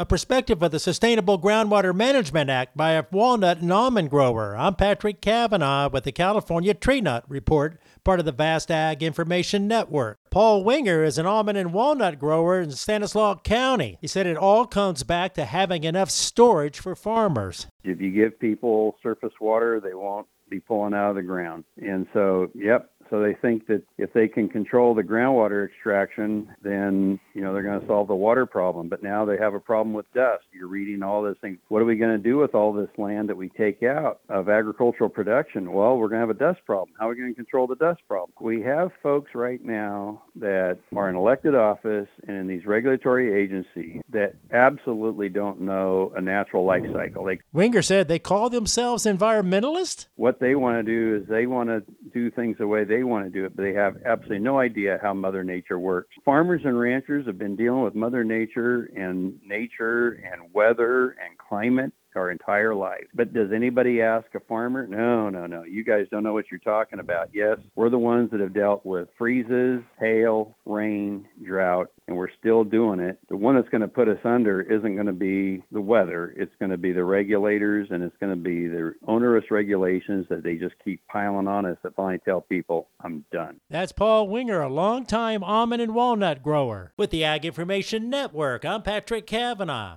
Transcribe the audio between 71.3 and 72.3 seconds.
drought, and we're